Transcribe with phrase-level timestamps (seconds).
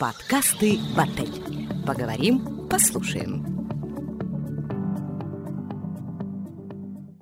[0.00, 1.84] Подкасты «Батель».
[1.86, 3.44] Поговорим, послушаем.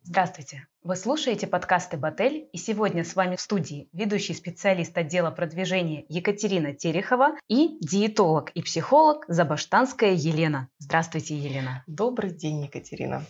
[0.04, 0.68] Здравствуйте!
[0.84, 6.72] Вы слушаете подкасты «Батель» и сегодня с вами в студии ведущий специалист отдела продвижения Екатерина
[6.72, 10.68] Терехова и диетолог и психолог Забаштанская Елена.
[10.78, 11.82] Здравствуйте, Елена.
[11.88, 13.24] Добрый день, Екатерина.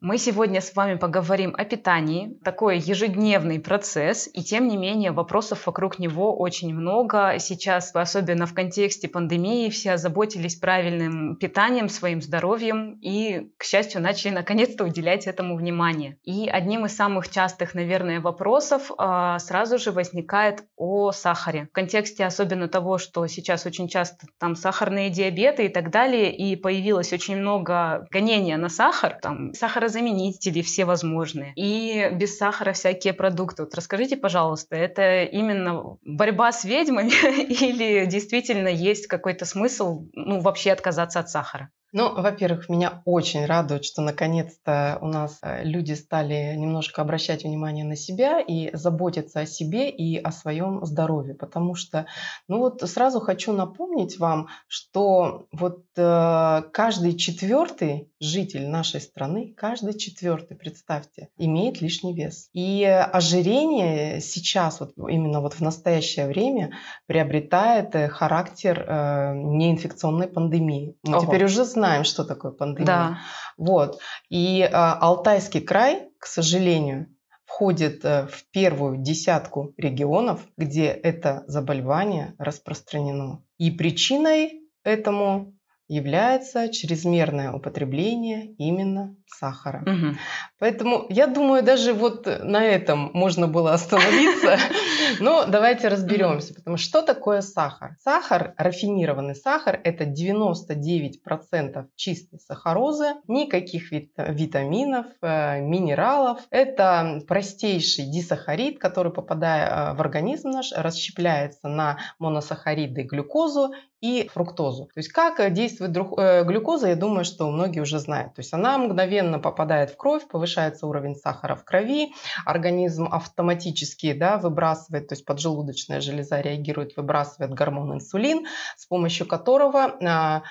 [0.00, 2.38] Мы сегодня с вами поговорим о питании.
[2.44, 7.34] Такой ежедневный процесс, и тем не менее вопросов вокруг него очень много.
[7.40, 14.30] Сейчас, особенно в контексте пандемии, все озаботились правильным питанием, своим здоровьем и, к счастью, начали
[14.30, 16.16] наконец-то уделять этому внимание.
[16.22, 21.66] И одним из самых частых, наверное, вопросов э, сразу же возникает о сахаре.
[21.70, 26.54] В контексте особенно того, что сейчас очень часто там сахарные диабеты и так далее, и
[26.54, 33.64] появилось очень много гонения на сахар, там сахар сахарозаменители всевозможные и без сахара всякие продукты.
[33.64, 37.10] Вот расскажите, пожалуйста, это именно борьба с ведьмами
[37.48, 41.70] или действительно есть какой-то смысл ну, вообще отказаться от сахара?
[41.92, 47.84] Ну, во-первых, меня очень радует, что наконец-то у нас э, люди стали немножко обращать внимание
[47.84, 51.34] на себя и заботиться о себе и о своем здоровье.
[51.34, 52.06] Потому что,
[52.46, 59.96] ну вот сразу хочу напомнить вам, что вот э, каждый четвертый житель нашей страны, каждый
[59.96, 62.50] четвертый, представьте, имеет лишний вес.
[62.52, 66.72] И ожирение сейчас, вот именно вот в настоящее время,
[67.06, 70.96] приобретает э, характер э, неинфекционной пандемии.
[71.04, 71.26] Мы Ого.
[71.26, 72.86] теперь уже знаем, что такое пандемия.
[72.86, 73.18] Да.
[73.56, 74.00] Вот.
[74.28, 77.06] И э, Алтайский край, к сожалению,
[77.44, 83.42] входит э, в первую десятку регионов, где это заболевание распространено.
[83.56, 85.57] И причиной этому
[85.88, 89.82] является чрезмерное употребление именно сахара.
[89.82, 90.16] Угу.
[90.58, 94.58] Поэтому я думаю, даже вот на этом можно было остановиться.
[95.20, 97.96] Но давайте разберемся, потому что что такое сахар?
[98.02, 106.40] Сахар, рафинированный сахар, это 99% чистой сахарозы, никаких витаминов, э, минералов.
[106.50, 114.86] Это простейший дисахарид, который, попадая э, в организм наш, расщепляется на моносахариды, глюкозу и фруктозу.
[114.86, 118.34] То есть как действует э, глюкоза, я думаю, что многие уже знают.
[118.34, 122.12] То есть она мгновенно попадает в кровь, повышается уровень сахара в крови,
[122.44, 128.46] организм автоматически да, выбрасывает, то есть поджелудочная железа реагирует, выбрасывает гормон инсулин,
[128.76, 130.42] с помощью которого а,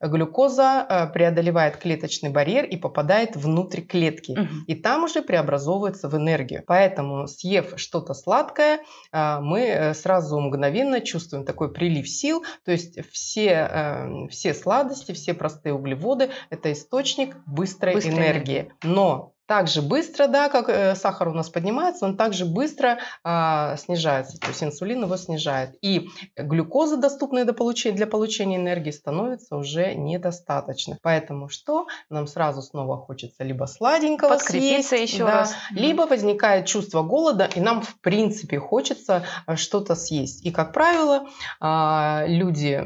[0.00, 4.32] глюкоза э, преодолевает клеточный барьер и попадает внутрь клетки.
[4.32, 4.64] Угу.
[4.66, 6.62] И там уже преобразовывается в энергию.
[6.66, 8.80] Поэтому, съев что-то сладкое,
[9.12, 12.44] э, мы э, сразу мгновенно чувствуем такой прилив сил.
[12.64, 18.72] То есть все, все сладости, все простые углеводы– это источник быстрой, быстрой энергии.
[18.82, 23.76] Но так же быстро, да, как э, сахар у нас поднимается, он также быстро э,
[23.78, 25.76] снижается, то есть инсулин его снижает.
[25.82, 30.98] И глюкоза, доступная для получения, для получения энергии, становится уже недостаточно.
[31.00, 31.86] Поэтому что?
[32.10, 35.54] Нам сразу снова хочется либо сладенького Подкрепиться съесть, еще да, раз.
[35.70, 40.44] либо возникает чувство голода, и нам в принципе хочется э, что-то съесть.
[40.44, 41.26] И, как правило,
[41.60, 42.84] э, люди,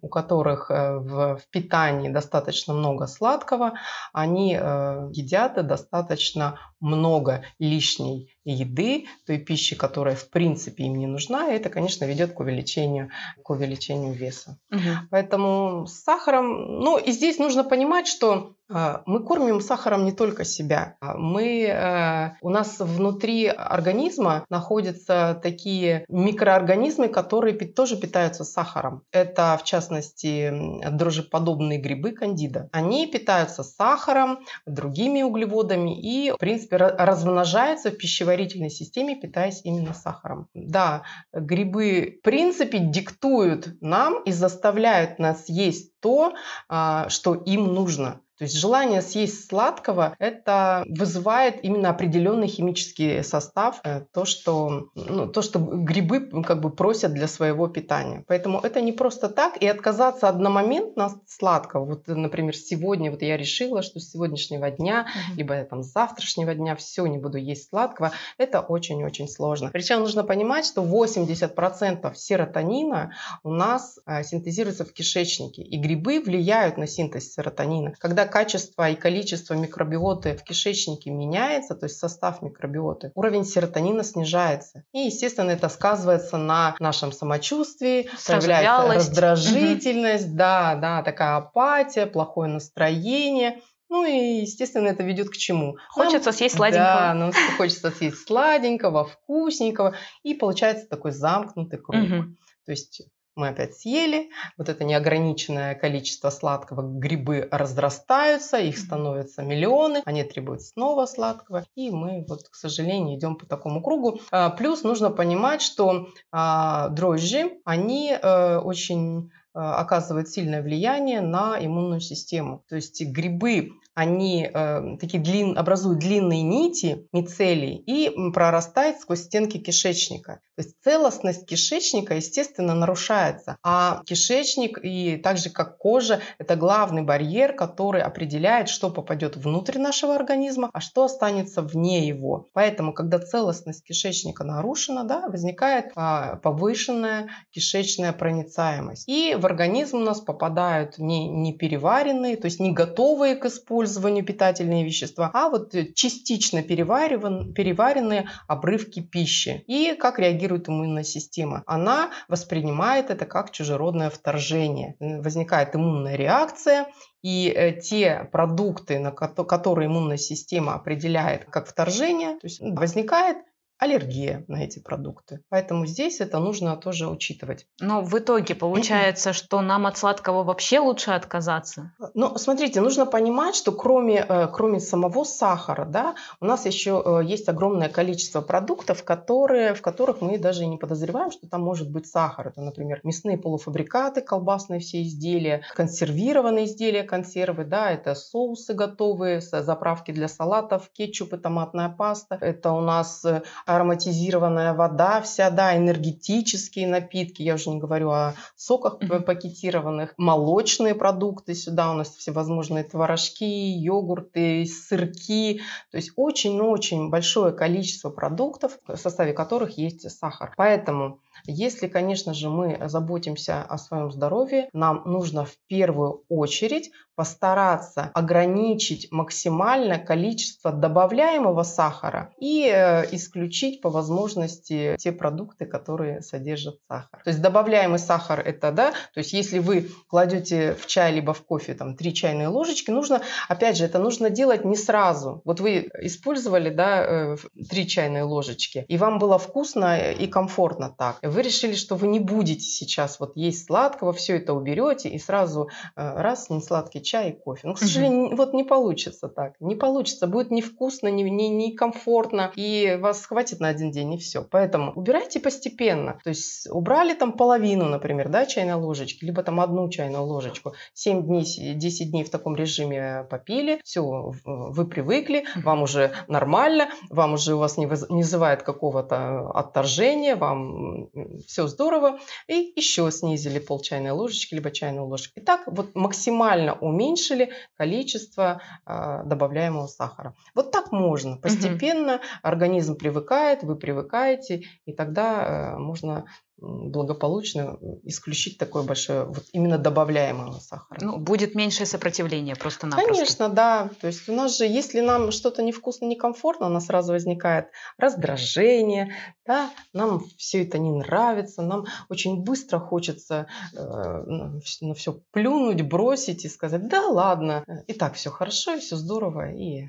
[0.00, 3.74] у которых э, в, в питании достаточно много сладкого,
[4.12, 11.50] они едят достаточно достаточно много лишней еды, той пищи, которая в принципе им не нужна,
[11.50, 13.10] и это, конечно, ведет к увеличению,
[13.42, 14.58] к увеличению веса.
[14.70, 15.08] Угу.
[15.10, 20.44] Поэтому с сахаром, ну и здесь нужно понимать, что а, мы кормим сахаром не только
[20.44, 20.96] себя.
[21.00, 29.02] А мы, э, у нас внутри организма находятся такие микроорганизмы, которые тоже питаются сахаром.
[29.10, 30.52] Это, в частности,
[30.88, 32.68] дрожжеподобные грибы кандида.
[32.72, 40.48] Они питаются сахаром, другими углеводами и, в принципе, размножаются в пищеварительной системе, питаясь именно сахаром.
[40.54, 46.34] Да, грибы, в принципе, диктуют нам и заставляют нас есть то,
[46.68, 48.20] а, что им нужно.
[48.40, 55.26] То есть желание съесть сладкого, это вызывает именно определенный химический состав, э, то, что, ну,
[55.26, 58.24] то, что грибы как бы просят для своего питания.
[58.26, 61.84] Поэтому это не просто так, и отказаться одномоментно от сладкого.
[61.84, 65.36] Вот, например, сегодня вот я решила, что с сегодняшнего дня, mm-hmm.
[65.36, 69.68] либо там с завтрашнего дня все, не буду есть сладкого, это очень-очень сложно.
[69.70, 73.12] Причем нужно понимать, что 80% серотонина
[73.42, 77.92] у нас э, синтезируется в кишечнике, и грибы влияют на синтез серотонина.
[77.98, 84.84] Когда качество и количество микробиоты в кишечнике меняется, то есть состав микробиоты, уровень серотонина снижается.
[84.92, 89.08] И, естественно, это сказывается на нашем самочувствии, Сразу вялость.
[89.08, 90.36] раздражительность, угу.
[90.36, 93.60] да, да, такая апатия, плохое настроение.
[93.88, 95.76] Ну и, естественно, это ведет к чему?
[95.88, 96.94] Хочется нам, съесть сладенького.
[96.94, 99.96] Да, нам хочется съесть сладенького, вкусненького.
[100.22, 102.00] И получается такой замкнутый круг.
[102.00, 102.36] Угу.
[102.66, 103.02] То есть
[103.36, 110.62] мы опять съели, вот это неограниченное количество сладкого, грибы разрастаются, их становится миллионы, они требуют
[110.62, 114.20] снова сладкого, и мы вот, к сожалению, идем по такому кругу.
[114.30, 121.58] А, плюс нужно понимать, что а, дрожжи, они э, очень э, оказывают сильное влияние на
[121.58, 122.64] иммунную систему.
[122.68, 129.58] То есть грибы они э, такие длин, образуют длинные нити, мицелий, и прорастают сквозь стенки
[129.58, 130.40] кишечника.
[130.56, 133.58] То есть целостность кишечника, естественно, нарушается.
[133.62, 139.78] А кишечник, и так же как кожа, это главный барьер, который определяет, что попадет внутрь
[139.78, 142.48] нашего организма, а что останется вне его.
[142.54, 149.08] Поэтому, когда целостность кишечника нарушена, да, возникает а, повышенная кишечная проницаемость.
[149.08, 153.89] И в организм у нас попадают не, не переваренные, то есть не готовые к использованию,
[153.90, 159.64] использованию питательные вещества, а вот э, частично перевариван, переваренные обрывки пищи.
[159.66, 161.62] И как реагирует иммунная система?
[161.66, 164.96] Она воспринимает это как чужеродное вторжение.
[165.00, 166.86] Возникает иммунная реакция,
[167.22, 173.38] и э, те продукты, на которые иммунная система определяет как вторжение, то есть возникает
[173.80, 175.42] аллергия на эти продукты.
[175.48, 177.66] Поэтому здесь это нужно тоже учитывать.
[177.80, 181.92] Но в итоге получается, что нам от сладкого вообще лучше отказаться?
[182.14, 187.24] Ну, смотрите, нужно понимать, что кроме, э, кроме самого сахара, да, у нас еще э,
[187.24, 192.06] есть огромное количество продуктов, которые, в которых мы даже не подозреваем, что там может быть
[192.06, 192.48] сахар.
[192.48, 200.10] Это, например, мясные полуфабрикаты, колбасные все изделия, консервированные изделия, консервы, да, это соусы готовые, заправки
[200.10, 202.36] для салатов, кетчуп и томатная паста.
[202.40, 203.42] Это у нас э,
[203.76, 211.54] ароматизированная вода вся, да, энергетические напитки, я уже не говорю о соках пакетированных, молочные продукты
[211.54, 219.32] сюда у нас всевозможные творожки, йогурты, сырки, то есть очень-очень большое количество продуктов, в составе
[219.32, 220.52] которых есть сахар.
[220.56, 226.90] Поэтому если, конечно же, мы заботимся о своем здоровье, нам нужно в первую очередь
[227.20, 236.76] постараться ограничить максимальное количество добавляемого сахара и э, исключить по возможности те продукты, которые содержат
[236.88, 237.22] сахар.
[237.22, 241.44] То есть добавляемый сахар это, да, то есть если вы кладете в чай либо в
[241.44, 243.20] кофе там 3 чайные ложечки, нужно,
[243.50, 245.42] опять же, это нужно делать не сразу.
[245.44, 247.36] Вот вы использовали, да,
[247.68, 251.18] 3 э, чайные ложечки, и вам было вкусно и комфортно так.
[251.30, 255.68] Вы решили, что вы не будете сейчас вот есть сладкого, все это уберете и сразу
[255.96, 257.68] э, раз, не сладкий чай и кофе.
[257.68, 258.36] Но, к сожалению, угу.
[258.36, 259.54] вот не получится так.
[259.60, 260.26] Не получится.
[260.26, 262.52] Будет невкусно, не, не, не комфортно.
[262.56, 264.42] И вас хватит на один день, и все.
[264.42, 266.18] Поэтому убирайте постепенно.
[266.24, 270.74] То есть убрали там половину, например, да, чайной ложечки, либо там одну чайную ложечку.
[270.94, 273.80] 7 дней, 10 дней в таком режиме попили.
[273.84, 281.08] Все, вы привыкли, вам уже нормально, вам уже у вас не вызывает какого-то отторжения, вам
[281.46, 282.18] все здорово.
[282.48, 285.40] И еще снизили пол чайной ложечки, либо чайную ложку.
[285.40, 290.34] И так вот максимально уменьшили количество э, добавляемого сахара.
[290.54, 291.36] Вот так можно.
[291.36, 292.22] Постепенно угу.
[292.42, 296.26] организм привыкает, вы привыкаете, и тогда э, можно
[296.60, 300.98] благополучно исключить такое большое, вот именно добавляемого сахара.
[301.00, 303.12] Ну, будет меньшее сопротивление просто-напросто.
[303.12, 303.90] Конечно, да.
[304.00, 307.68] То есть у нас же, если нам что-то невкусно, некомфортно, у нас сразу возникает
[307.98, 309.14] раздражение,
[309.46, 316.44] да, нам все это не нравится, нам очень быстро хочется э, на все плюнуть, бросить
[316.44, 319.88] и сказать, да ладно, и так все хорошо, и все здорово, и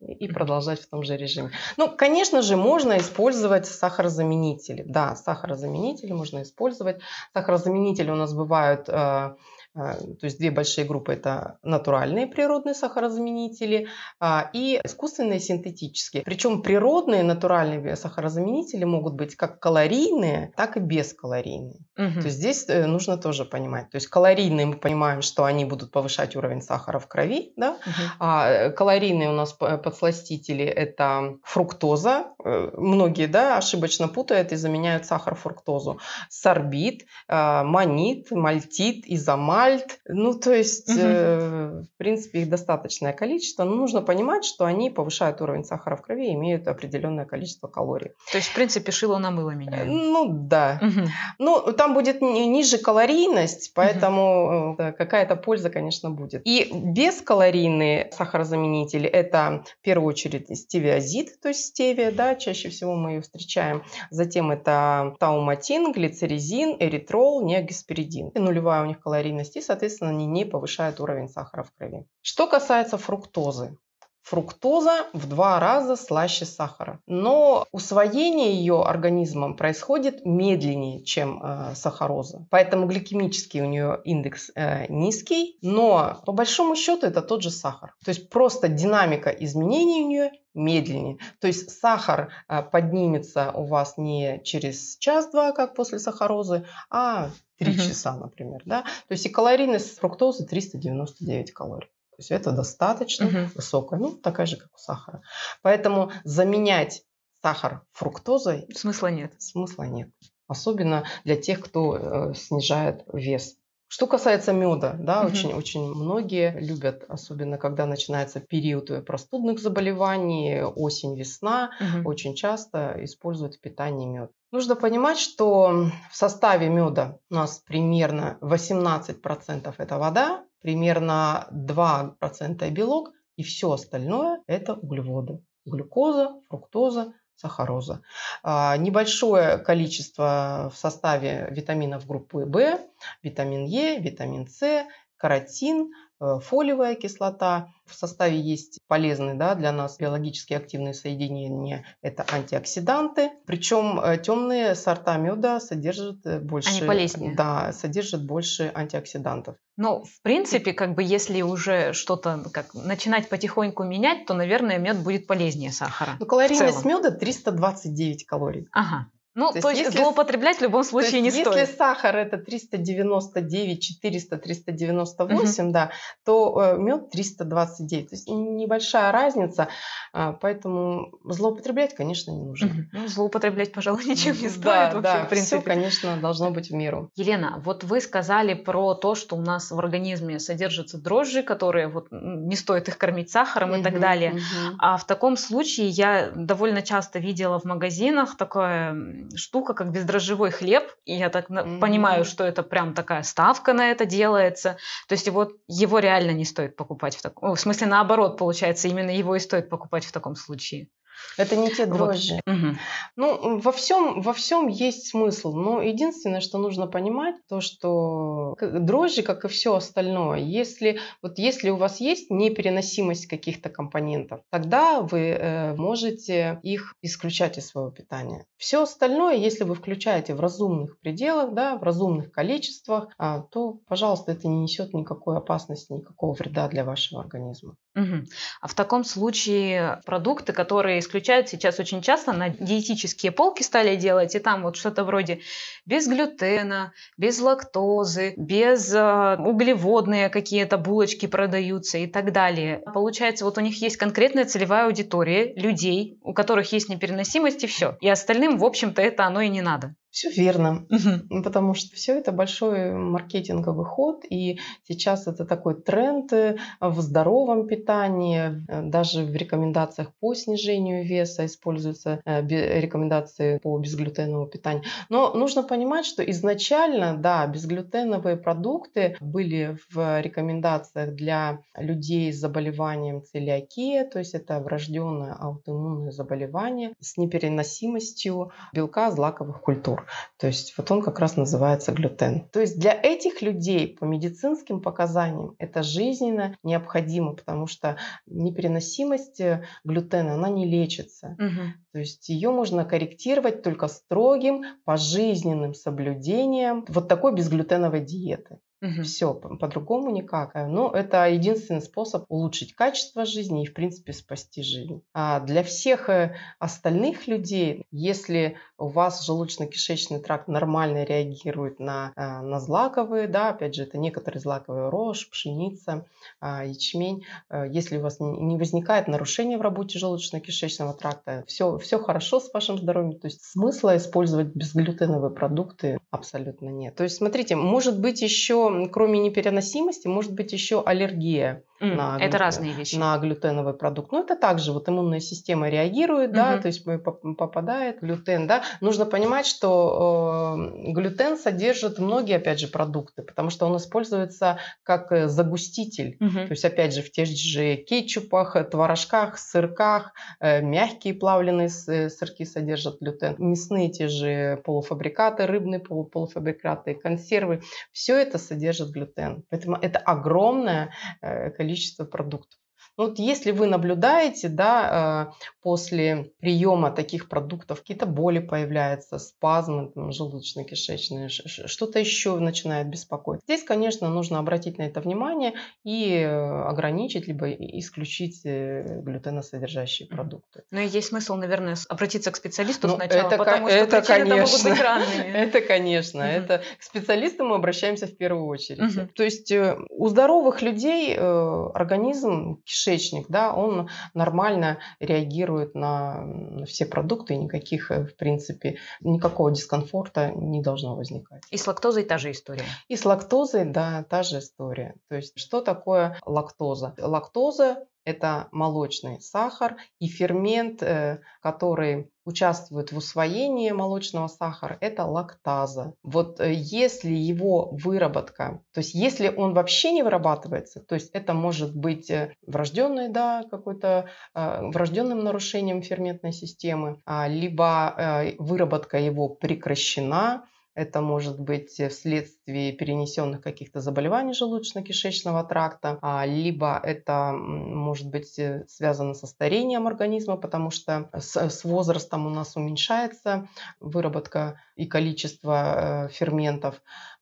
[0.00, 1.50] и продолжать в том же режиме.
[1.76, 4.82] Ну, конечно же, можно использовать сахарозаменители.
[4.86, 7.00] Да, сахарозаменители можно использовать.
[7.34, 9.34] Сахарозаменители у нас бывают э,
[9.74, 13.86] то есть две большие группы– это натуральные природные сахарозаменители
[14.18, 16.24] а, и искусственные синтетические.
[16.24, 21.78] Причем природные натуральные сахарозаменители могут быть как калорийные, так и бескалорийные.
[21.96, 22.20] Угу.
[22.20, 23.90] То есть здесь э, нужно тоже понимать.
[23.90, 27.72] То есть калорийные мы понимаем, что они будут повышать уровень сахара в крови, да?
[27.72, 28.02] угу.
[28.18, 32.32] а калорийные у нас подсластители– это фруктоза.
[32.44, 36.00] Э, многие да, ошибочно путают и заменяют сахар фруктозу.
[36.28, 40.00] Сорбит, манит, мальтит, изомат мальт.
[40.08, 40.98] Ну, то есть, угу.
[41.00, 43.64] э, в принципе, их достаточное количество.
[43.64, 48.12] Но нужно понимать, что они повышают уровень сахара в крови и имеют определенное количество калорий.
[48.32, 49.88] То есть, в принципе, шило на мыло меняют.
[49.88, 50.80] Ну, да.
[50.82, 51.08] Угу.
[51.38, 54.76] Ну, там будет ниже калорийность, поэтому угу.
[54.76, 56.42] какая-то польза, конечно, будет.
[56.44, 63.12] И бескалорийные сахарозаменители– это, в первую очередь, стевиазид, то есть стевия, да, чаще всего мы
[63.12, 63.82] ее встречаем.
[64.10, 68.30] Затем это тауматин, глицеризин, эритрол, неогесперидин.
[68.34, 72.06] Нулевая у них калорийность и, соответственно, они не повышают уровень сахара в крови.
[72.22, 73.76] Что касается фруктозы,
[74.22, 77.00] Фруктоза в два раза слаще сахара.
[77.06, 82.46] Но усвоение ее организмом происходит медленнее, чем э, сахароза.
[82.50, 87.94] Поэтому гликемический у нее индекс э, низкий, но по большому счету это тот же сахар.
[88.04, 91.18] То есть просто динамика изменений у нее медленнее.
[91.40, 97.72] То есть сахар э, поднимется у вас не через час-два, как после сахарозы, а 3
[97.72, 97.78] угу.
[97.78, 98.62] часа, например.
[98.64, 98.82] Да?
[98.82, 101.88] То есть и калорийность фруктозы 399 калорий.
[102.20, 103.50] То есть это достаточно угу.
[103.54, 105.22] высокая, ну, такая же, как у сахара.
[105.62, 107.02] Поэтому заменять
[107.40, 109.32] сахар фруктозой смысла нет.
[109.38, 110.10] Смысла нет.
[110.46, 113.56] Особенно для тех, кто э, снижает вес.
[113.88, 115.30] Что касается меда, да, угу.
[115.30, 122.10] очень, очень многие любят, особенно когда начинается период простудных заболеваний, осень, весна, угу.
[122.10, 124.30] очень часто используют в питании мед.
[124.52, 133.12] Нужно понимать, что в составе меда у нас примерно 18% это вода, примерно 2% белок,
[133.36, 135.42] и все остальное это углеводы.
[135.64, 138.02] Глюкоза, фруктоза, сахароза.
[138.42, 142.78] А, небольшое количество в составе витаминов группы В,
[143.22, 144.86] витамин Е, витамин С,
[145.16, 147.72] каротин, фолиевая кислота.
[147.86, 151.84] В составе есть полезные да, для нас биологически активные соединения.
[152.02, 153.30] Это антиоксиданты.
[153.46, 157.34] Причем э, темные сорта меда содержат э, больше, Они полезнее.
[157.34, 159.56] Да, содержат больше антиоксидантов.
[159.76, 165.02] Ну, в принципе, как бы если уже что-то как начинать потихоньку менять, то, наверное, мед
[165.02, 166.16] будет полезнее сахара.
[166.20, 168.68] Ну, калорийность меда 329 калорий.
[168.72, 169.08] Ага.
[169.34, 171.60] Ну, то, то есть, если, злоупотреблять в любом случае есть, не если стоит.
[171.60, 175.72] Если сахар это 399, 400, 398, угу.
[175.72, 175.90] да,
[176.24, 178.10] то э, мед 329.
[178.10, 179.68] То есть небольшая разница,
[180.12, 182.66] э, поэтому злоупотреблять, конечно, не нужно.
[182.66, 182.76] Угу.
[182.92, 185.56] Ну, злоупотреблять, пожалуй, ничем не стоит да, вообще, да, в принципе.
[185.58, 187.10] Все, конечно, должно быть в меру.
[187.14, 192.08] Елена, вот вы сказали про то, что у нас в организме содержатся дрожжи, которые вот
[192.10, 194.32] не стоит их кормить сахаром угу, и так далее.
[194.32, 194.76] Угу.
[194.80, 200.84] А в таком случае я довольно часто видела в магазинах такое штука, как бездрожжевой хлеб,
[201.04, 201.80] и я так mm-hmm.
[201.80, 204.76] понимаю, что это прям такая ставка на это делается.
[205.08, 207.54] То есть вот его реально не стоит покупать в таком...
[207.54, 210.88] В смысле, наоборот, получается, именно его и стоит покупать в таком случае.
[211.36, 212.40] Это не те дрожжи.
[212.46, 212.54] Вот.
[212.54, 212.76] Угу.
[213.16, 215.52] Ну, во всем, во всем есть смысл.
[215.54, 221.70] Но единственное, что нужно понимать, то, что дрожжи, как и все остальное, если, вот если
[221.70, 228.46] у вас есть непереносимость каких-то компонентов, тогда вы э, можете их исключать из своего питания.
[228.56, 234.32] Все остальное, если вы включаете в разумных пределах, да, в разумных количествах, а, то, пожалуйста,
[234.32, 237.76] это не несет никакой опасности, никакого вреда для вашего организма.
[237.96, 238.24] Угу.
[238.60, 244.34] А в таком случае продукты, которые исключают сейчас очень часто, на диетические полки стали делать,
[244.34, 245.40] и там вот что-то вроде
[245.84, 252.82] без глютена, без лактозы, без э, углеводные какие-то булочки продаются и так далее.
[252.94, 257.96] Получается, вот у них есть конкретная целевая аудитория людей, у которых есть непереносимость и все.
[258.00, 259.94] И остальным, в общем-то, это оно и не надо.
[260.10, 261.42] Все верно, угу.
[261.42, 267.68] потому что все это большой маркетинговый ход, и сейчас это такой тренд э, в здоровом
[267.68, 274.82] питании, э, даже в рекомендациях по снижению веса используются э, рекомендации по безглютеновому питанию.
[275.10, 283.22] Но нужно понимать, что изначально, да, безглютеновые продукты были в рекомендациях для людей с заболеванием
[283.22, 289.99] целиакия, то есть это врожденное аутоиммунное заболевание с непереносимостью белка злаковых культур.
[290.38, 292.48] То есть вот он как раз называется глютен.
[292.52, 299.64] То есть для этих людей по медицинским показаниям это жизненно необходимо, потому что непереносимость э,
[299.84, 301.36] глютена, она не лечится.
[301.38, 301.62] Угу.
[301.92, 308.58] То есть ее можно корректировать только строгим пожизненным соблюдением вот такой безглютеновой диеты.
[308.82, 309.02] Угу.
[309.02, 310.52] Все, по-другому никак.
[310.54, 315.02] Э, но это единственный способ улучшить качество жизни и, в принципе, спасти жизнь.
[315.12, 322.40] А для всех э, остальных людей, если у вас желудочно-кишечный тракт нормально реагирует на, э,
[322.40, 326.06] на злаковые, да, опять же, это некоторые злаковые рожь, пшеница,
[326.40, 327.24] а, ячмень,
[327.70, 332.78] если у вас не возникает нарушение в работе желудочно-кишечного тракта, все, все хорошо с вашим
[332.78, 336.94] здоровьем, то есть смысла использовать безглютеновые продукты абсолютно нет.
[336.94, 341.64] То есть, смотрите, может быть еще кроме непереносимости, может быть еще аллергия.
[341.80, 342.96] Mm, на это разные вещи.
[342.96, 344.12] На глютеновый продукт.
[344.12, 346.34] Ну, это также вот иммунная система реагирует, mm-hmm.
[346.34, 348.62] да, то есть попадает глютен, да.
[348.82, 355.10] Нужно понимать, что э, глютен содержит многие, опять же, продукты, потому что он используется как
[355.10, 356.18] э, загуститель.
[356.20, 356.46] Mm-hmm.
[356.46, 362.44] То есть, опять же, в тех же кетчупах, творожках, сырках, э, мягкие плавленые э, сырки
[362.44, 369.44] содержат глютен, мясные те же полуфабрикаты, рыбные полуфабрикаты, консервы, все это содержит глютен.
[369.48, 372.59] Поэтому это огромное количество количество продуктов.
[373.00, 381.30] Вот если вы наблюдаете, да, э, после приема таких продуктов какие-то боли появляются, спазмы желудочно-кишечные,
[381.30, 383.40] что-то еще начинает беспокоить.
[383.44, 390.64] Здесь, конечно, нужно обратить на это внимание и э, ограничить, либо исключить э, глютеносодержащие продукты.
[390.70, 394.36] Ну и есть смысл, наверное, обратиться к специалисту ну, сначала, это, потому что это, конечно,
[394.36, 395.30] могут быть разными.
[395.40, 396.20] Это, конечно.
[396.20, 399.14] Это к специалисту мы обращаемся в первую очередь.
[399.14, 402.89] То есть у здоровых людей организм, кишечник,
[403.28, 410.96] да, он нормально реагирует на все продукты, никаких, э, в принципе, никакого дискомфорта не должно
[410.96, 411.42] возникать.
[411.50, 412.64] И с лактозой та же история?
[412.88, 414.94] И с лактозой, да, та же история.
[415.08, 416.94] То есть что такое лактоза?
[416.98, 425.94] Лактоза это молочный сахар и фермент, э, который участвует в усвоении молочного сахара, это лактаза.
[426.02, 431.32] Вот э, если его выработка, то есть если он вообще не вырабатывается, то есть это
[431.32, 440.44] может быть э, врожденный, да, какой-то врожденным нарушением ферментной системы, а, либо выработка его прекращена,
[440.74, 448.64] это может быть вследствие перенесенных каких-то заболеваний желудочно-кишечного тракта, а, либо это может быть э,
[448.68, 453.48] связано со старением организма, потому что с, с возрастом у нас уменьшается
[453.80, 456.80] выработка и количество э, ферментов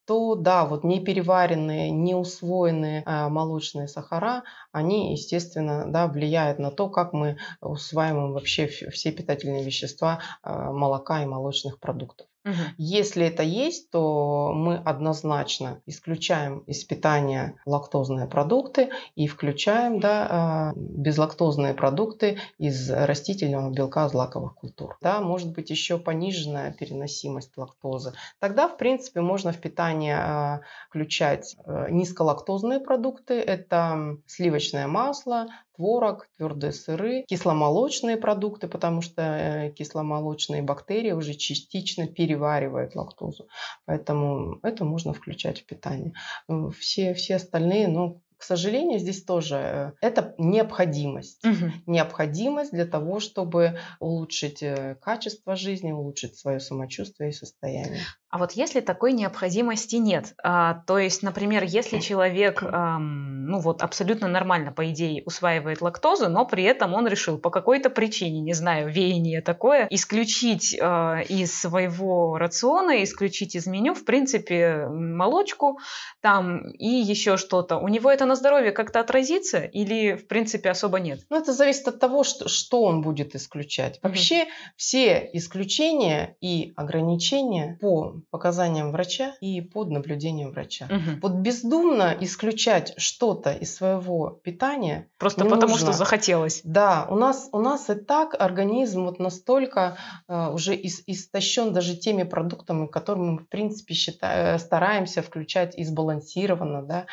[0.08, 7.12] то да, вот непереваренные, неусвоенные э, молочные сахара, они, естественно, да, влияют на то, как
[7.12, 12.27] мы усваиваем вообще все питательные вещества э, молока и молочных продуктов.
[12.48, 12.56] Угу.
[12.78, 20.78] Если это есть, то мы однозначно исключаем из питания лактозные продукты и включаем да, э,
[20.80, 24.96] безлактозные продукты из растительного белка злаковых культур.
[25.02, 28.14] Да, может быть еще пониженная переносимость лактозы.
[28.38, 33.34] Тогда, в принципе, можно в питание э, включать э, низколактозные продукты.
[33.34, 35.48] Это сливочное масло,
[35.78, 43.46] творог, твердые сыры, кисломолочные продукты, потому что э, кисломолочные бактерии уже частично переваривают лактозу.
[43.86, 46.14] Поэтому это можно включать в питание.
[46.48, 51.44] Э, все, все остальные, ну, к сожалению, здесь тоже э, это необходимость.
[51.46, 51.72] Угу.
[51.86, 54.64] Необходимость для того, чтобы улучшить
[55.00, 58.02] качество жизни, улучшить свое самочувствие и состояние.
[58.30, 63.82] А вот если такой необходимости нет, а, то есть, например, если человек, а, ну вот
[63.82, 68.52] абсолютно нормально, по идее, усваивает лактозу, но при этом он решил по какой-то причине, не
[68.52, 75.78] знаю, веяние такое, исключить а, из своего рациона, исключить из меню, в принципе, молочку
[76.20, 81.00] там и еще что-то, у него это на здоровье как-то отразится или, в принципе, особо
[81.00, 81.20] нет?
[81.30, 84.00] Ну, это зависит от того, что, что он будет исключать.
[84.02, 84.72] Вообще, mm-hmm.
[84.76, 90.86] все исключения и ограничения по показаниям врача и под наблюдением врача.
[90.86, 91.20] Угу.
[91.22, 95.88] Вот бездумно исключать что-то из своего питания просто потому, нужно.
[95.88, 96.60] что захотелось.
[96.64, 99.96] Да, у нас у нас и так организм вот настолько
[100.28, 105.76] э, уже ис, истощен даже теми продуктами, которые мы в принципе считаем, э, стараемся включать
[105.78, 107.06] и сбалансированно, да,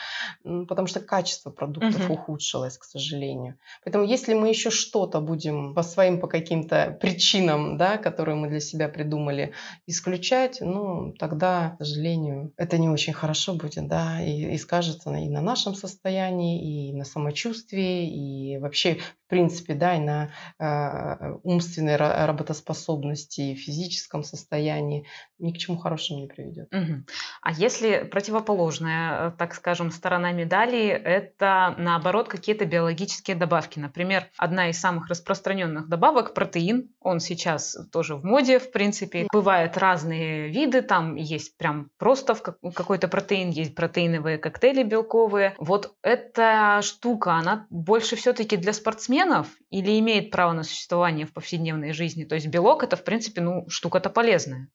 [0.67, 2.13] потому что качество продуктов угу.
[2.13, 3.55] ухудшилось, к сожалению.
[3.83, 8.59] Поэтому если мы еще что-то будем по своим по каким-то причинам, да, которые мы для
[8.59, 9.53] себя придумали,
[9.87, 15.29] исключать, ну тогда, к сожалению, это не очень хорошо будет, да, и, и скажется и
[15.29, 21.95] на нашем состоянии, и на самочувствии, и вообще, в принципе, да, и на э, умственной
[21.95, 25.05] работоспособности, и физическом состоянии,
[25.39, 26.73] ни к чему хорошему не приведет.
[26.73, 27.03] Угу.
[27.41, 33.79] А если противоположная, э, так скажем, сторона медали, это наоборот какие-то биологические добавки.
[33.79, 39.27] Например, одна из самых распространенных добавок протеин, он сейчас тоже в моде, в принципе.
[39.31, 45.55] Бывают разные виды, там есть прям просто в какой-то протеин, есть протеиновые коктейли белковые.
[45.57, 51.93] Вот эта штука, она больше все-таки для спортсменов или имеет право на существование в повседневной
[51.93, 52.23] жизни?
[52.23, 54.69] То есть белок это, в принципе, ну, штука-то полезная.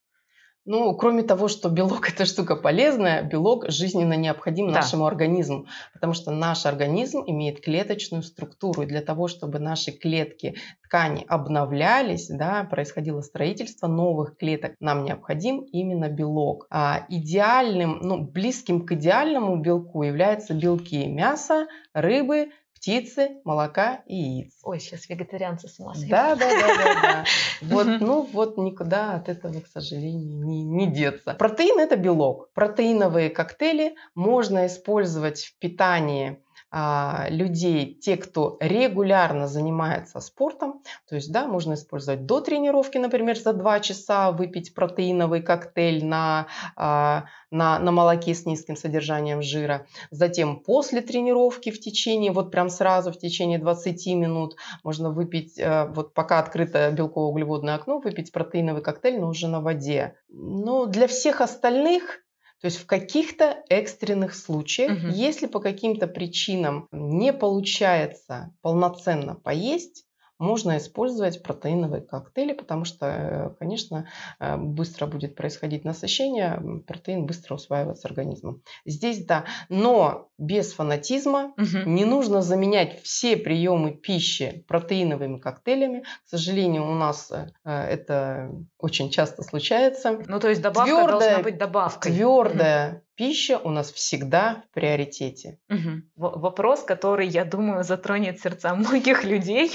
[0.73, 4.75] Ну, кроме того, что белок– это штука полезная, белок жизненно необходим да.
[4.75, 10.55] нашему организму, потому что наш организм имеет клеточную структуру, и для того, чтобы наши клетки,
[10.85, 16.69] ткани обновлялись, да, происходило строительство новых клеток, нам необходим именно белок.
[16.71, 24.55] А идеальным, ну, близким к идеальному белку являются белки мяса, рыбы, птицы, молока и яиц.
[24.63, 27.25] Ой, сейчас вегетарианцы с ума Да, да, да, да, да.
[27.63, 31.35] Вот, ну вот никуда от этого, к сожалению, не, не деться.
[31.35, 32.51] Протеин– это белок.
[32.55, 41.47] Протеиновые коктейли можно использовать в питании людей, те, кто регулярно занимается спортом, то есть, да,
[41.47, 47.91] можно использовать до тренировки, например, за 2 часа выпить протеиновый коктейль на, а, на, на
[47.91, 49.87] молоке с низким содержанием жира.
[50.11, 55.87] Затем после тренировки в течение, вот прям сразу в течение 20 минут можно выпить, э,
[55.89, 60.15] вот пока открыто белково-углеводное окно, выпить протеиновый коктейль, но уже на воде.
[60.29, 62.21] Но для всех остальных
[62.61, 65.09] то есть в каких-то экстренных случаях, угу.
[65.09, 70.05] если по каким-то причинам не получается полноценно поесть,
[70.41, 74.09] можно использовать протеиновые коктейли, потому что, э, конечно,
[74.41, 78.63] э, быстро будет происходить насыщение, протеин быстро усваивается организмом.
[78.87, 81.89] Здесь да, но без фанатизма угу.
[81.89, 86.01] не нужно заменять все приемы пищи протеиновыми коктейлями.
[86.25, 90.19] К сожалению, у нас э, это очень часто случается.
[90.27, 92.13] Ну, то есть добавка твердая, должна быть добавкой.
[92.13, 95.59] Твердая пища у нас всегда в приоритете.
[95.69, 96.39] Угу.
[96.41, 99.71] Вопрос, который, я думаю, затронет сердца многих людей.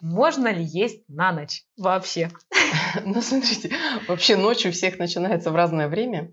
[0.00, 2.30] Можно ли есть на ночь вообще?
[3.04, 3.70] Ну, смотрите,
[4.06, 6.30] вообще ночь у всех начинается в разное время.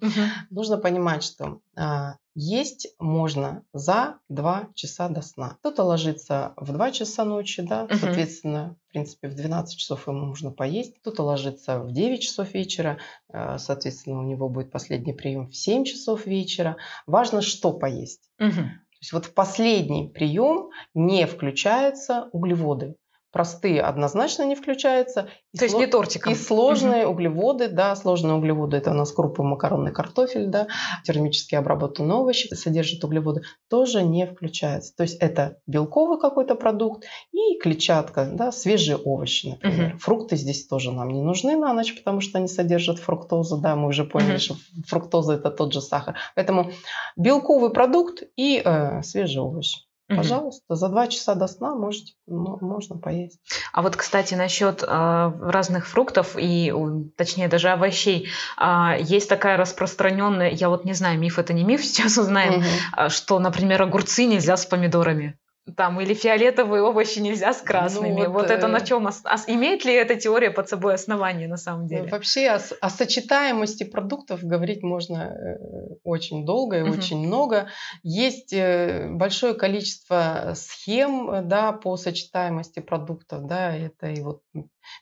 [0.49, 5.55] Нужно понимать, что а, есть можно за 2 часа до сна.
[5.59, 7.95] Кто-то ложится в 2 часа ночи, да, угу.
[7.95, 10.99] соответственно, в принципе, в 12 часов ему нужно поесть.
[10.99, 12.97] Кто-то ложится в 9 часов вечера,
[13.31, 16.77] э, соответственно, у него будет последний прием в 7 часов вечера.
[17.07, 18.29] Важно, что поесть.
[18.39, 18.51] Угу.
[18.51, 22.95] То есть вот в последний прием не включаются углеводы
[23.35, 25.27] простые однозначно не включаются.
[25.57, 26.31] То есть не тортиком.
[26.31, 27.15] И сложные угу.
[27.15, 30.67] углеводы, да, сложные углеводы, это у нас крупы, макаронный картофель, да,
[31.03, 34.95] термически обработанные овощи содержат углеводы, тоже не включаются.
[34.95, 39.89] То есть это белковый какой-то продукт и клетчатка, да, свежие овощи, например.
[39.89, 39.99] Угу.
[39.99, 43.89] Фрукты здесь тоже нам не нужны на ночь, потому что они содержат фруктозу, да, мы
[43.89, 44.39] уже поняли, угу.
[44.39, 44.55] что
[44.87, 46.15] фруктоза это тот же сахар.
[46.35, 46.71] Поэтому
[47.17, 49.79] белковый продукт и э, свежие овощи.
[50.07, 53.39] Пожалуйста, за два часа до сна можете, можно поесть.
[53.73, 56.71] А вот, кстати, насчет э, разных фруктов и,
[57.17, 58.27] точнее, даже овощей,
[58.59, 63.09] э, есть такая распространенная, я вот не знаю, миф это не миф, сейчас узнаем, угу.
[63.09, 65.39] что, например, огурцы нельзя с помидорами
[65.75, 68.23] там или фиолетовые овощи нельзя с красными.
[68.23, 69.07] Ну, вот, вот это на э, чем?
[69.07, 69.23] Ос...
[69.47, 72.09] Имеет ли эта теория под собой основание на самом деле?
[72.09, 75.57] Вообще о, о сочетаемости продуктов говорить можно э,
[76.03, 76.91] очень долго и угу.
[76.91, 77.67] очень много.
[78.03, 83.47] Есть э, большое количество схем да, по сочетаемости продуктов.
[83.47, 84.41] Да, это и вот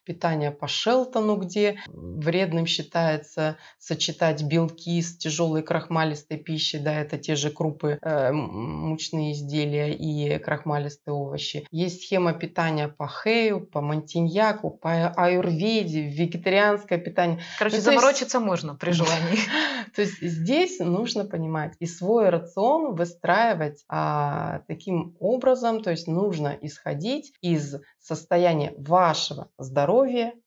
[0.05, 7.35] питания по Шелтону, где вредным считается сочетать белки с тяжелой крахмалистой пищей, да, это те
[7.35, 11.67] же крупы, э, мучные изделия и крахмалистые овощи.
[11.71, 17.39] Есть схема питания по Хею, по Монтиньяку, по Аюрведе, вегетарианское питание.
[17.57, 18.45] Короче, ну, заморочиться есть...
[18.45, 19.39] можно при желании.
[19.95, 26.57] То есть здесь нужно понимать и свой рацион выстраивать а, таким образом, то есть нужно
[26.61, 29.72] исходить из состояния вашего здоровья,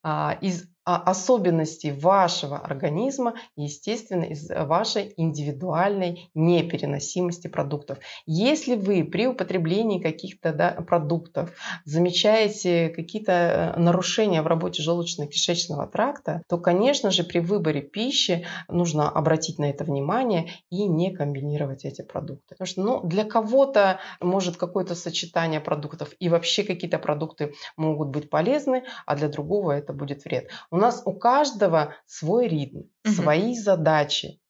[0.03, 7.99] а, из особенностей вашего организма, естественно, из вашей индивидуальной непереносимости продуктов.
[8.25, 11.51] Если вы при употреблении каких-то да, продуктов
[11.85, 13.33] замечаете какие-то
[13.77, 19.69] э, нарушения в работе желудочно-кишечного тракта, то, конечно же, при выборе пищи нужно обратить на
[19.71, 22.45] это внимание и не комбинировать эти продукты.
[22.51, 28.31] Потому что ну, для кого-то может какое-то сочетание продуктов и вообще какие-то продукты могут быть
[28.31, 30.49] полезны, а для другого это будет вред.
[30.77, 33.15] У нас у каждого свой ритм, угу.
[33.15, 34.43] свои задачи.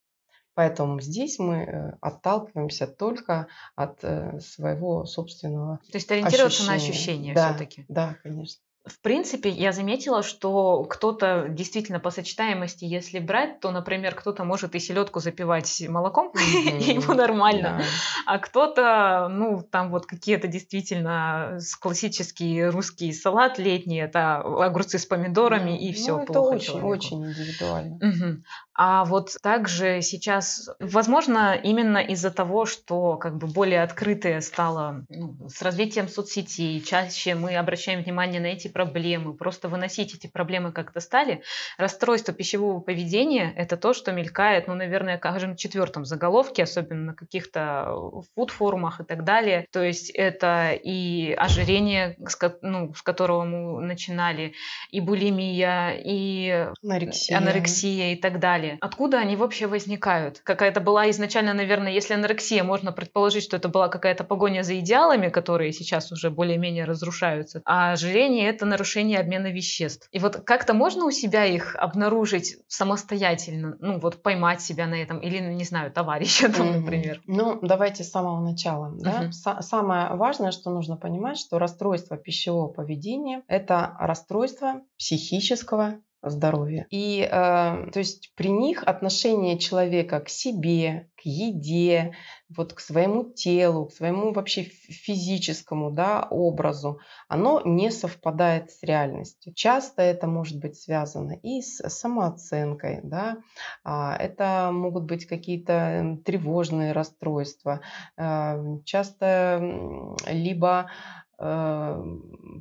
[0.54, 5.78] Поэтому здесь мы э, отталкиваемся только от э, своего собственного.
[5.92, 6.70] То есть ориентироваться ощущения.
[6.70, 7.84] на ощущения да, все-таки.
[7.88, 8.60] Да, конечно.
[8.86, 14.76] В принципе, я заметила, что кто-то действительно по сочетаемости, если брать, то, например, кто-то может
[14.76, 17.82] и селедку запивать молоком, и ему нормально,
[18.26, 25.76] а кто-то, ну, там вот какие-то действительно классический русский салат летний, это огурцы с помидорами,
[25.76, 28.42] и все ну, плохо Это очень, очень индивидуально.
[28.78, 35.48] А вот также сейчас, возможно, именно из-за того, что как бы более открытое стало ну,
[35.48, 41.00] с развитием соцсетей, чаще мы обращаем внимание на эти проблемы, просто выносить эти проблемы как-то
[41.00, 41.40] стали.
[41.78, 48.22] Расстройство пищевого поведения– это то, что мелькает, ну, наверное, в четвертом заголовке, особенно на каких-то
[48.34, 49.66] фуд-форумах и так далее.
[49.72, 54.52] То есть это и ожирение, с, ну, с которого мы начинали,
[54.90, 58.76] и булимия, и анорексия, анорексия и так далее.
[58.82, 60.40] Откуда они вообще возникают?
[60.40, 65.30] Какая-то была изначально, наверное, если анорексия, можно предположить, что это была какая-то погоня за идеалами,
[65.30, 67.62] которые сейчас уже более-менее разрушаются.
[67.64, 70.08] А ожирение это, нарушение обмена веществ.
[70.12, 75.18] И вот как-то можно у себя их обнаружить самостоятельно, ну вот поймать себя на этом
[75.18, 76.80] или, не знаю, товарища там, mm-hmm.
[76.80, 77.22] например?
[77.26, 78.92] Ну, давайте с самого начала.
[78.98, 79.24] Да?
[79.24, 79.62] Mm-hmm.
[79.62, 86.86] Самое важное, что нужно понимать, что расстройство пищевого поведения– это расстройство психического здоровья.
[86.90, 92.14] И э, то есть при них отношение человека к себе, к еде,
[92.54, 99.52] вот к своему телу, к своему вообще физическому да, образу, оно не совпадает с реальностью.
[99.54, 103.38] Часто это может быть связано и с самооценкой, да,
[103.82, 107.80] а, это могут быть какие-то тревожные расстройства,
[108.16, 110.90] э, часто либо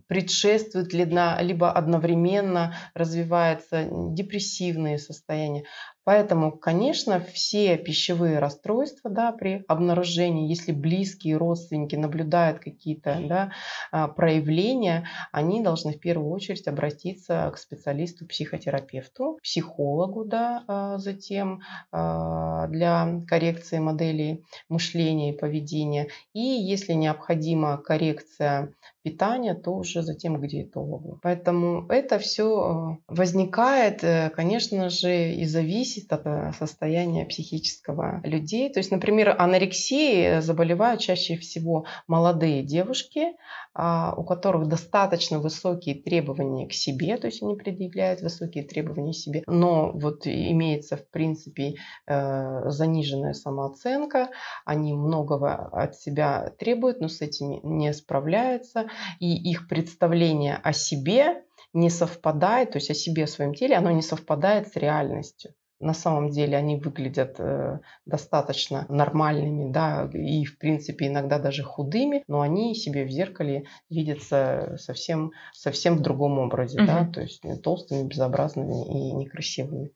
[0.07, 0.93] предшествует
[1.41, 5.63] либо одновременно развиваются депрессивные состояния.
[6.05, 13.51] Поэтому, конечно, все пищевые расстройства да, при обнаружении, если близкие родственники наблюдают какие-то да,
[13.91, 22.67] а, проявления, они должны в первую очередь обратиться к специалисту-психотерапевту, психологу, да, а, затем а,
[22.67, 26.09] для коррекции моделей мышления и поведения.
[26.33, 28.71] И если необходима коррекция
[29.05, 31.19] питания, то уже затем к диетологу.
[31.21, 38.73] Поэтому это все возникает, э, конечно же, и зависит от э, состояния психического людей.
[38.73, 43.33] То есть, например, анорексией заболевают чаще всего молодые девушки,
[43.77, 49.17] а, у которых достаточно высокие требования к себе, то есть они предъявляют высокие требования к
[49.17, 51.75] себе, но вот имеется в принципе
[52.07, 54.29] э, заниженная самооценка,
[54.63, 58.85] они многого от себя требуют, но с этим не справляются,
[59.19, 63.91] и их представление о себе не совпадает, то есть о себе, о своем теле, оно
[63.91, 70.57] не совпадает с реальностью на самом деле они выглядят э, достаточно нормальными, да, и в
[70.57, 76.79] принципе иногда даже худыми, но они себе в зеркале видятся совсем, совсем в другом образе,
[76.79, 76.87] угу.
[76.87, 79.91] да, то есть толстыми, безобразными и некрасивыми.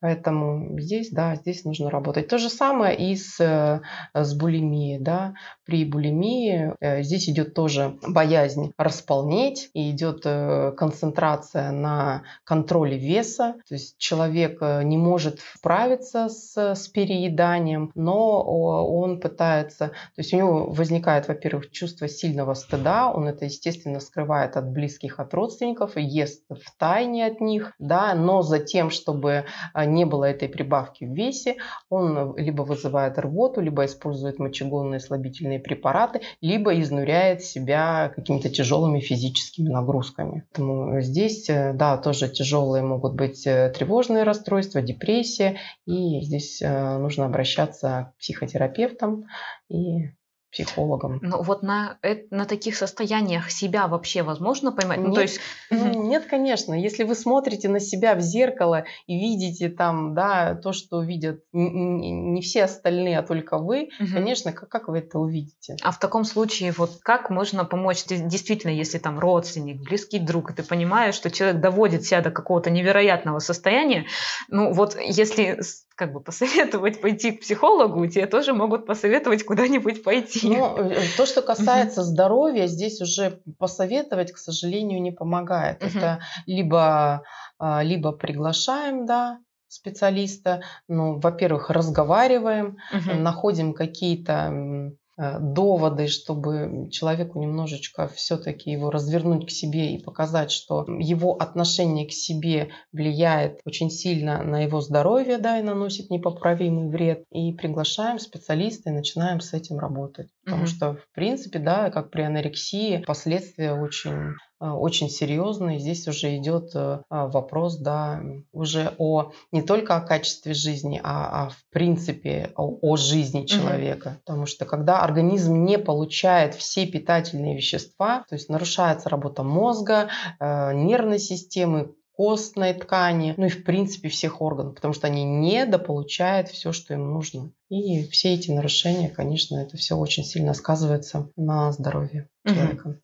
[0.00, 2.28] Поэтому здесь, да, здесь нужно работать.
[2.28, 3.80] То же самое и с, э,
[4.14, 5.34] с булимией, да.
[5.64, 13.56] При булимии э, здесь идет тоже боязнь располнеть, и идет э, концентрация на контроле веса.
[13.68, 20.36] То есть человек не может справиться с, с перееданием, но он пытается, то есть у
[20.36, 26.44] него возникает, во-первых, чувство сильного стыда, он это, естественно, скрывает от близких, от родственников, ест
[26.48, 29.44] в тайне от них, да, но затем, чтобы
[29.74, 31.56] не было этой прибавки в весе,
[31.90, 39.68] он либо вызывает рвоту, либо использует мочегонные слабительные препараты, либо изнуряет себя какими-то тяжелыми физическими
[39.68, 40.44] нагрузками.
[40.52, 46.98] Поэтому здесь, э, да, тоже тяжелые могут быть э, тревожные расстройства, депрессия, и здесь э,
[46.98, 49.26] нужно обращаться к психотерапевтам
[49.68, 50.10] и
[50.50, 51.18] психологом.
[51.22, 51.98] Ну вот на,
[52.30, 54.98] на таких состояниях себя вообще возможно поймать?
[54.98, 55.40] Нет, ну, то есть...
[55.70, 56.74] нет, конечно.
[56.74, 62.40] Если вы смотрите на себя в зеркало и видите там, да, то, что видят не
[62.40, 64.08] все остальные, а только вы, угу.
[64.12, 65.76] конечно, как, как вы это увидите?
[65.82, 68.04] А в таком случае вот как можно помочь?
[68.06, 72.70] Действительно, если там родственник, близкий друг, и ты понимаешь, что человек доводит себя до какого-то
[72.70, 74.06] невероятного состояния,
[74.48, 75.58] ну вот если
[75.98, 80.48] как бы посоветовать пойти к психологу, тебе тоже могут посоветовать куда-нибудь пойти.
[80.48, 85.82] Ну, э, то, что касается здоровья, здесь уже посоветовать, к сожалению, не помогает.
[85.82, 87.24] Это либо,
[87.58, 98.08] а, либо приглашаем, да, специалиста, ну, во-первых, разговариваем, находим какие-то Э, доводы, чтобы человеку немножечко
[98.08, 104.42] все-таки его развернуть к себе и показать, что его отношение к себе влияет очень сильно
[104.42, 107.24] на его здоровье, да, и наносит непоправимый вред.
[107.32, 110.28] И приглашаем специалиста и начинаем с этим работать.
[110.44, 110.66] Потому mm-hmm.
[110.66, 115.78] что, в принципе, да, как при анорексии, последствия очень Э, очень серьезный.
[115.78, 118.20] Здесь уже идет э, вопрос, да,
[118.52, 124.08] уже о не только о качестве жизни, а, а в принципе о, о жизни человека.
[124.08, 124.16] Угу.
[124.24, 130.08] Потому что когда организм не получает все питательные вещества, то есть нарушается работа мозга,
[130.40, 136.48] э, нервной системы, костной ткани, ну и в принципе всех органов, потому что они недополучают
[136.48, 137.52] все, что им нужно.
[137.68, 142.98] И все эти нарушения, конечно, это все очень сильно сказывается на здоровье человека.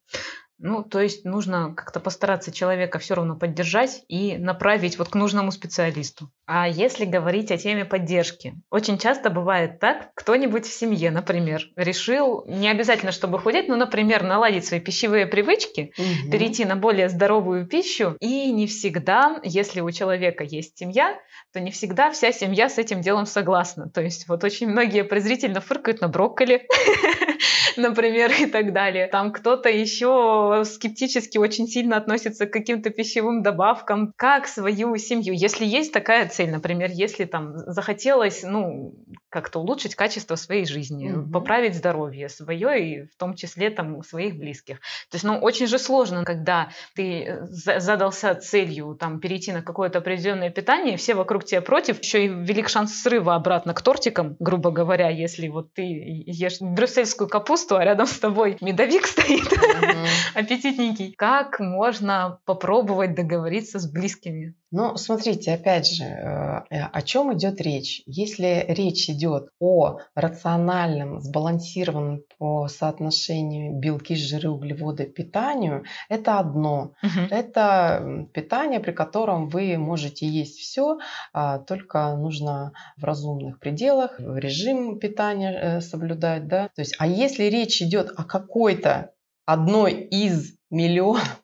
[0.58, 5.50] Ну, то есть нужно как-то постараться человека все равно поддержать и направить вот к нужному
[5.50, 6.30] специалисту.
[6.46, 12.44] А если говорить о теме поддержки, очень часто бывает так, кто-нибудь в семье, например, решил
[12.46, 16.30] не обязательно, чтобы худеть, но, например, наладить свои пищевые привычки, угу.
[16.30, 21.18] перейти на более здоровую пищу, и не всегда, если у человека есть семья,
[21.52, 23.88] то не всегда вся семья с этим делом согласна.
[23.90, 26.66] То есть вот очень многие презрительно фыркают на брокколи,
[27.76, 29.06] например, и так далее.
[29.06, 34.12] Там кто-то еще скептически очень сильно относится к каким-то пищевым добавкам.
[34.16, 38.94] Как свою семью, если есть такая цель, например, если там захотелось, ну,
[39.34, 41.32] как-то улучшить качество своей жизни, mm-hmm.
[41.32, 44.78] поправить здоровье свое и в том числе там своих близких.
[45.10, 50.50] То есть, ну, очень же сложно, когда ты задался целью там перейти на какое-то определенное
[50.50, 55.08] питание, все вокруг тебя против, еще и велик шанс срыва обратно к тортикам, грубо говоря,
[55.08, 60.06] если вот ты ешь брюссельскую капусту, а рядом с тобой медовик стоит, mm-hmm.
[60.34, 61.12] аппетитненький.
[61.12, 64.54] Как можно попробовать договориться с близкими?
[64.76, 68.02] Ну, смотрите, опять же, э, о чем идет речь?
[68.06, 76.94] Если речь идет о рациональном, сбалансированном по соотношению белки, жиры, углеводы питанию, это одно.
[77.04, 77.26] Угу.
[77.30, 80.98] Это питание, при котором вы можете есть все,
[81.32, 86.68] а, только нужно в разумных пределах, режим питания э, соблюдать, да.
[86.74, 89.12] То есть, а если речь идет о какой-то
[89.46, 91.43] одной из миллионов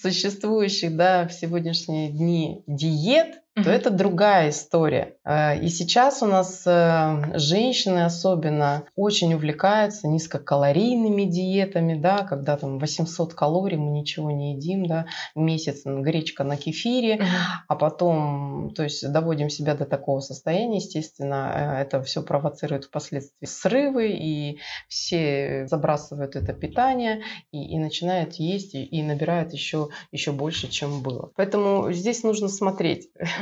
[0.00, 5.16] существующих да, в сегодняшние дни диет, то это другая история.
[5.24, 12.78] Э, и сейчас у нас э, женщины особенно очень увлекаются низкокалорийными диетами, да, когда там
[12.78, 17.24] 800 калорий мы ничего не едим, да, месяц гречка на кефире,
[17.68, 23.46] а потом, то есть доводим себя до такого состояния, естественно, э, это все провоцирует впоследствии
[23.46, 30.32] срывы, и все забрасывают это питание и, и начинают есть и, и набирают еще, еще
[30.32, 31.32] больше, чем было.
[31.36, 33.10] Поэтому здесь нужно смотреть.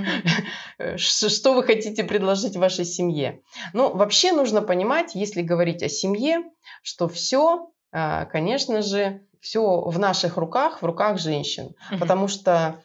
[0.96, 3.40] Что вы хотите предложить вашей семье?
[3.72, 6.42] Ну, вообще нужно понимать, если говорить о семье,
[6.82, 11.74] что все, а, конечно же, все в наших руках, в руках женщин.
[11.98, 12.82] Потому что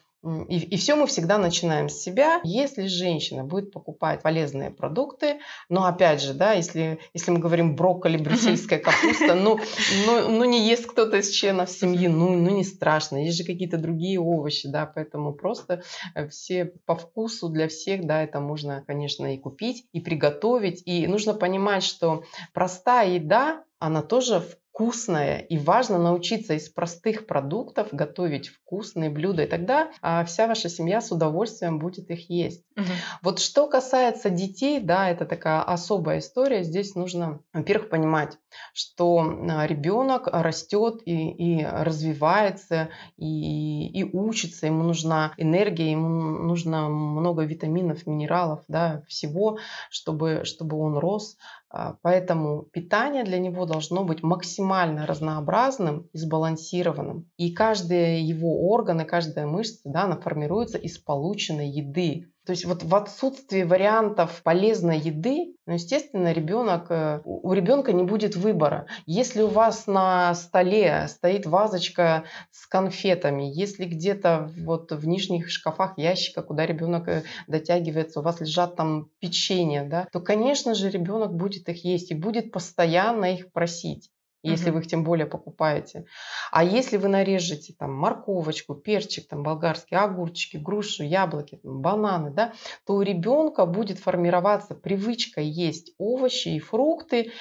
[0.47, 2.41] и, и все мы всегда начинаем с себя.
[2.43, 8.17] Если женщина будет покупать полезные продукты, но опять же, да, если, если мы говорим брокколи,
[8.17, 9.59] брюссельская капуста, ну,
[10.05, 13.23] ну, ну не ест кто-то из членов семьи, ну, ну не страшно.
[13.23, 15.83] Есть же какие-то другие овощи, да, поэтому просто
[16.15, 20.81] э, все по вкусу для всех, да, это можно, конечно, и купить, и приготовить.
[20.85, 24.43] И нужно понимать, что простая еда, она тоже
[24.75, 25.38] вкусное.
[25.38, 29.43] И важно научиться из простых продуктов готовить вкусные блюда.
[29.43, 32.65] И тогда а, вся ваша семья с удовольствием будет их есть.
[32.75, 32.85] Угу.
[33.21, 36.63] Вот что касается детей, да, это такая особая история.
[36.63, 38.38] Здесь нужно, во-первых, понимать,
[38.73, 44.65] что а, ребенок растет и, и развивается, и, и учится.
[44.65, 49.57] Ему нужна энергия, ему нужно много витаминов, минералов, да, всего,
[49.89, 51.38] чтобы, чтобы он рос.
[51.69, 57.30] А, поэтому питание для него должно быть максимально разнообразным и сбалансированным.
[57.38, 62.32] И каждый его орган каждая мышца да, она формируется из полученной еды.
[62.45, 68.03] То есть вот в отсутствии вариантов полезной еды, ну, естественно, ребенок, э, у ребенка не
[68.03, 68.86] будет выбора.
[69.08, 75.97] Если у вас на столе стоит вазочка с конфетами, если где-то вот в нижних шкафах
[75.97, 81.34] ящика, куда ребенок э, дотягивается, у вас лежат там печенье, да, то, конечно же, ребенок
[81.34, 84.12] будет их есть и будет постоянно их просить
[84.45, 84.75] если угу.
[84.75, 86.05] вы их тем более покупаете.
[86.51, 92.53] А если вы нарежете там морковочку, перчик, там болгарские огурчики, грушу, яблоки, там, бананы, да,
[92.86, 97.31] то у ребенка будет формироваться привычка есть овощи и фрукты,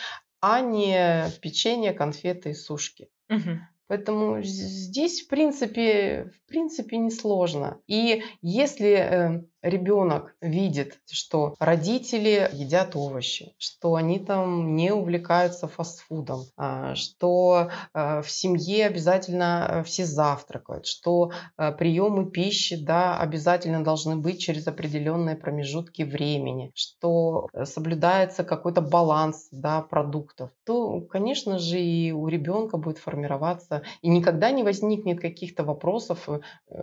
[0.41, 3.09] а не печенье, конфеты и сушки.
[3.31, 3.59] Угу.
[3.87, 7.81] Поэтому здесь, в принципе, в принципе, несложно.
[7.87, 16.45] И если э, ребенок видит, что родители едят овощи, что они там не увлекаются фастфудом,
[16.57, 23.83] а, что э, в семье обязательно э, все завтракают, что э, приемы пищи да, обязательно
[23.83, 31.81] должны быть через определенные промежутки времени, что соблюдается какой-то баланс да, продуктов, то, конечно же,
[31.81, 36.29] и у ребенка будет формироваться, и никогда не возникнет каких-то вопросов,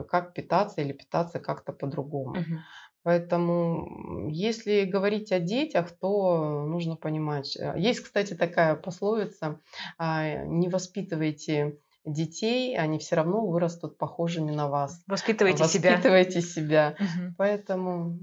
[0.09, 2.31] как питаться или питаться как-то по-другому.
[2.31, 2.59] Угу.
[3.03, 7.57] Поэтому, если говорить о детях, то нужно понимать.
[7.57, 9.59] Э, есть, кстати, такая пословица:
[9.97, 15.03] а, не воспитывайте детей, они все равно вырастут похожими на вас.
[15.07, 15.91] Воспитывайте, себя.
[15.91, 16.95] Воспитывайте себя.
[16.99, 17.35] Угу.
[17.37, 18.19] Поэтому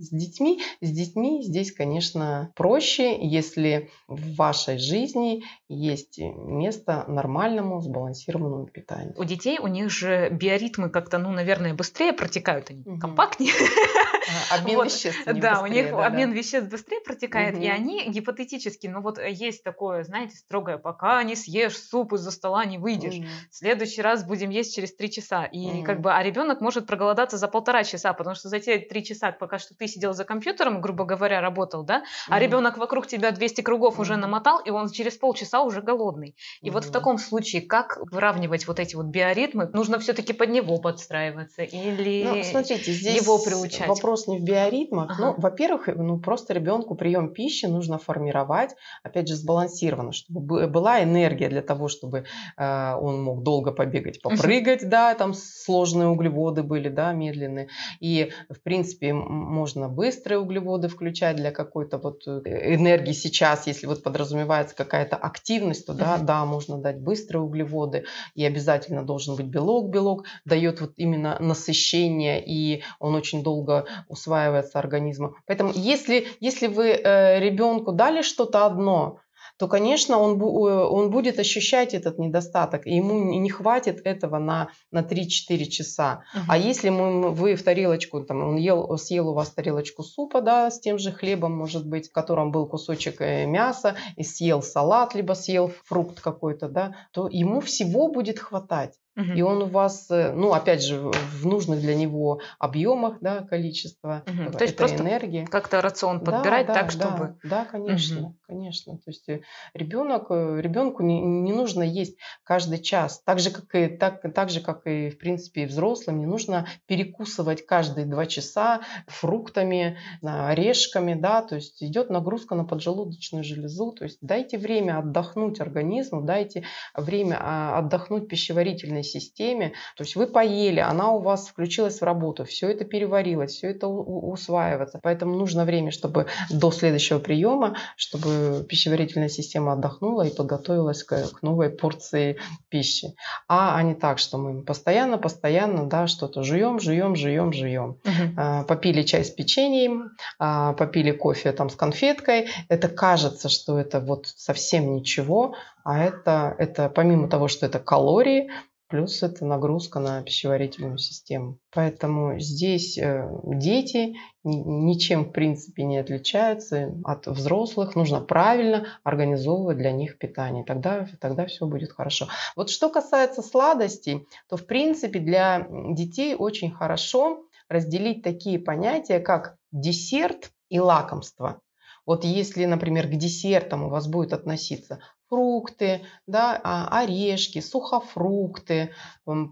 [0.00, 8.66] с детьми, с детьми здесь, конечно, проще, если в вашей жизни есть место нормальному сбалансированному
[8.66, 9.14] питанию.
[9.16, 12.98] У детей у них же биоритмы как-то, ну, наверное, быстрее протекают, они угу.
[12.98, 13.52] компактнее.
[14.50, 14.86] Обмен вот.
[14.86, 15.24] веществ.
[15.24, 16.36] Да, быстрее, у них да, обмен да.
[16.36, 17.62] веществ быстрее протекает, угу.
[17.62, 22.64] и они гипотетически, ну вот есть такое, знаете, строгое, пока не съешь суп из-за стола,
[22.64, 23.18] не выйдешь.
[23.18, 23.26] Угу.
[23.50, 25.44] В следующий раз будем есть через три часа.
[25.44, 25.84] И угу.
[25.84, 29.32] как бы, а ребенок может проголодаться за полтора часа, потому что за те три часа,
[29.32, 33.62] пока что ты сидел за компьютером, грубо говоря, работал, да, а ребенок вокруг тебя 200
[33.62, 34.02] кругов mm-hmm.
[34.02, 36.36] уже намотал, и он через полчаса уже голодный.
[36.60, 36.72] И mm-hmm.
[36.72, 39.70] вот в таком случае, как выравнивать вот эти вот биоритмы?
[39.72, 43.88] Нужно все-таки под него подстраиваться или ну, смотрите, здесь его приучать?
[43.88, 45.10] Вопрос не в биоритмах.
[45.10, 45.26] Ага.
[45.26, 51.48] Ну, во-первых, ну, просто ребенку прием пищи нужно формировать, опять же, сбалансированно, чтобы была энергия
[51.48, 52.24] для того, чтобы
[52.56, 57.68] э, он мог долго побегать, попрыгать, да, там сложные углеводы были, да, медленные.
[58.00, 64.02] И, в принципе, можно быстрые углеводы включать для какой-то вот э, энергии сейчас, если вот
[64.02, 68.04] подразумевается какая-то активность, то да, да, можно дать быстрые углеводы,
[68.34, 69.90] и обязательно должен быть белок.
[69.90, 75.34] Белок дает вот именно насыщение, и он очень долго усваивается организмом.
[75.46, 79.20] Поэтому если, если вы э, ребенку дали что-то одно,
[79.60, 85.00] то, конечно, он, он будет ощущать этот недостаток, и ему не хватит этого на, на
[85.02, 86.24] 3-4 часа.
[86.34, 86.44] Угу.
[86.48, 90.70] А если мы, вы в тарелочку, там, он ел, съел у вас тарелочку супа, да,
[90.70, 95.14] с тем же хлебом, может быть, в котором был кусочек э, мяса, и съел салат,
[95.14, 98.94] либо съел фрукт какой-то, да, то ему всего будет хватать.
[99.20, 99.32] Угу.
[99.32, 104.22] И он у вас, э, ну, опять же, в нужных для него объемах, да, количество
[104.26, 104.52] угу.
[104.56, 105.44] То есть просто энергии.
[105.44, 107.36] как-то рацион подбирать да, да, так, чтобы...
[107.42, 108.36] Да, да конечно, угу.
[108.46, 108.96] конечно.
[108.96, 109.40] То есть э,
[109.74, 113.22] ребенок, ребенку не, не нужно есть каждый час.
[113.24, 116.66] Так же, как и, так, так же, как и, в принципе, и взрослым, не нужно
[116.86, 123.92] перекусывать каждые два часа фруктами, орешками, да, то есть идет нагрузка на поджелудочную железу.
[123.92, 126.64] То есть дайте время отдохнуть организму, дайте
[126.94, 129.72] время а, отдохнуть пищеварительной системе.
[129.96, 133.86] То есть вы поели, она у вас включилась в работу, все это переварилось, все это
[133.88, 135.00] усваивается.
[135.02, 141.42] Поэтому нужно время, чтобы до следующего приема, чтобы пищеварительная система отдохнула и подготовилась к, к
[141.42, 142.38] новой порции
[142.68, 143.14] пищи.
[143.48, 147.98] А, а не так, что мы постоянно, постоянно, да, что-то жуем, жуем, жуем, жуем.
[148.04, 148.66] Угу.
[148.66, 152.48] попили чай с печеньем, а, попили кофе там с конфеткой.
[152.68, 155.54] Это кажется, что это вот совсем ничего,
[155.84, 158.50] а это, это помимо того, что это калории,
[158.90, 161.58] Плюс это нагрузка на пищеварительную систему.
[161.72, 167.94] Поэтому здесь э, дети ничем в принципе не отличаются от взрослых.
[167.94, 170.64] Нужно правильно организовывать для них питание.
[170.64, 172.26] Тогда, тогда все будет хорошо.
[172.56, 179.54] Вот что касается сладостей, то в принципе для детей очень хорошо разделить такие понятия, как
[179.70, 181.60] десерт и лакомство.
[182.06, 184.98] Вот если, например, к десертам у вас будет относиться
[185.30, 188.92] фрукты, да, а, орешки, сухофрукты,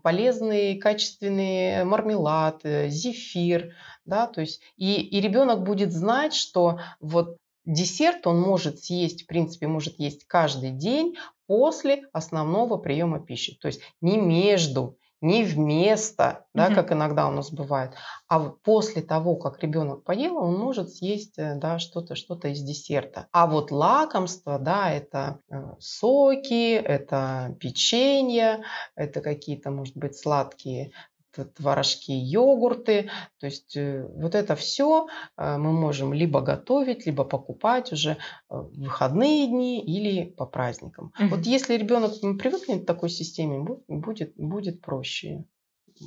[0.02, 3.74] полезные качественные мармелады, зефир,
[4.04, 9.26] да, то есть и, и ребенок будет знать, что вот десерт он может съесть, в
[9.26, 11.16] принципе, может есть каждый день
[11.46, 16.74] после основного приема пищи, то есть не между не вместо, да, mm-hmm.
[16.74, 17.92] как иногда у нас бывает,
[18.28, 23.26] а после того, как ребенок поел, он может съесть э, да, что-то что из десерта.
[23.32, 28.62] А вот лакомство, да, это э, соки, это печенье,
[28.94, 30.92] это какие-то, может быть, сладкие
[31.32, 33.10] творожки, йогурты.
[33.38, 35.06] То есть э, вот это все
[35.36, 38.16] э, мы можем либо готовить, либо покупать уже э,
[38.48, 41.12] в выходные дни или по праздникам.
[41.18, 41.28] Угу.
[41.28, 45.44] Вот если ребенок привыкнет к такой системе, будет, будет проще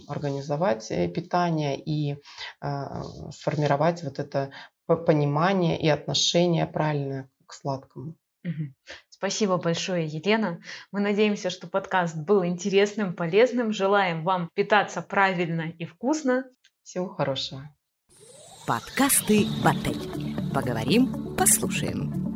[0.08, 2.16] организовать питание и
[3.32, 4.52] сформировать вот это
[4.88, 8.16] понимание и отношение правильное к сладкому.
[8.46, 8.74] Угу.
[9.22, 10.64] Спасибо большое, Елена.
[10.92, 13.72] Мы надеемся, что подкаст был интересным, полезным.
[13.72, 16.46] Желаем вам питаться правильно и вкусно.
[16.82, 17.70] Всего хорошего.
[18.66, 20.52] Подкасты «Баттель».
[20.52, 22.31] Поговорим, послушаем.